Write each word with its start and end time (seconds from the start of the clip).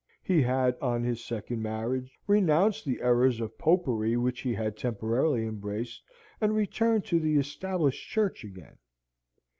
He 0.23 0.41
had, 0.41 0.75
on 0.81 1.03
his 1.03 1.23
second 1.23 1.61
marriage, 1.61 2.17
renounced 2.25 2.85
the 2.85 3.01
errors 3.03 3.39
of 3.39 3.55
Popery 3.59 4.17
which 4.17 4.41
he 4.41 4.51
had 4.55 4.75
temporarily 4.75 5.45
embraced, 5.45 6.01
and 6.41 6.55
returned 6.55 7.05
to 7.05 7.19
the 7.19 7.37
Established 7.37 8.07
Church 8.09 8.43
again. 8.43 8.79